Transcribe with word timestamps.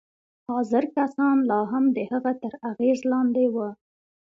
حاضر 0.49 0.83
کسان 0.97 1.35
لا 1.49 1.59
هم 1.71 1.83
د 1.95 1.99
هغه 2.11 2.31
تر 2.41 2.53
اغېز 2.69 2.99
لاندې 3.11 3.45
وو 3.53 3.69